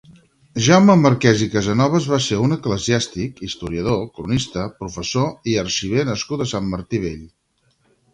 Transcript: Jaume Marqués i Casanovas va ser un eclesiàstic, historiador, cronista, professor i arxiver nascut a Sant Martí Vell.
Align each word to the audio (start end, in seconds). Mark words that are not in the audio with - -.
Jaume 0.67 0.93
Marqués 0.99 1.41
i 1.45 1.47
Casanovas 1.55 2.07
va 2.13 2.17
ser 2.27 2.39
un 2.45 2.55
eclesiàstic, 2.55 3.41
historiador, 3.47 4.01
cronista, 4.15 4.63
professor 4.79 5.53
i 5.53 5.55
arxiver 5.65 6.07
nascut 6.09 6.43
a 6.47 6.49
Sant 6.55 6.73
Martí 6.73 7.03
Vell. 7.05 7.21